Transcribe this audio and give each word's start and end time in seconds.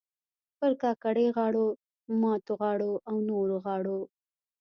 پر 0.57 0.71
کاکړۍ 0.81 1.27
غاړو، 1.35 1.67
ماتو 2.21 2.53
غاړو 2.61 2.93
او 3.09 3.15
نورو 3.29 3.55
غاړو 3.65 3.99